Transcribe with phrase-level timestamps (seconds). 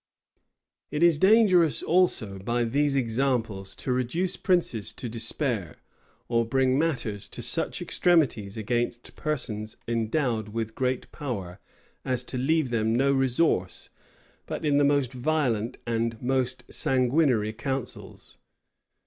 [0.89, 5.77] It is dangerous also, by these examples, to reduce princes to despair,
[6.27, 11.59] or bring matters to such extremities against persons endowed with great power
[12.03, 13.91] as to leave them no resource,
[14.47, 18.39] but in the most violent and most sanguinary counsels.